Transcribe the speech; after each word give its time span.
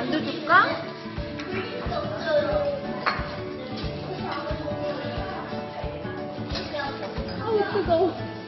만두 0.00 0.18
줄까? 0.24 0.64
아우 7.42 7.58
뜨거워. 7.74 8.39